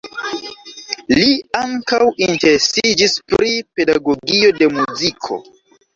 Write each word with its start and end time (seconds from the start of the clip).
Li 1.17 1.27
ankaŭ 1.59 2.01
interesiĝis 2.27 3.15
pri 3.35 3.53
pedagogio 3.81 4.53
de 4.63 4.71
muziko. 4.79 5.43